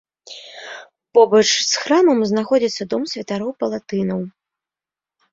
[1.17, 4.19] Побач з храмам знаходзіцца дом святароў-палатынаў.